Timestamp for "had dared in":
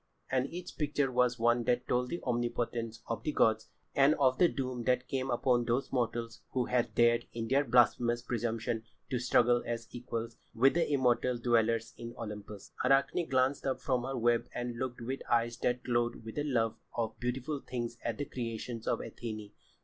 6.65-7.47